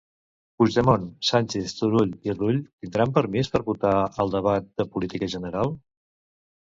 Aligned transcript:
Puigdemont, 0.61 1.03
Sànchez, 1.27 1.75
Turull 1.81 2.15
i 2.29 2.35
Rull 2.37 2.57
tindran 2.61 3.13
permís 3.21 3.53
per 3.57 3.63
votar 3.71 3.93
al 4.25 4.33
debat 4.37 4.67
de 4.81 4.87
política 4.97 5.31
general? 5.35 5.71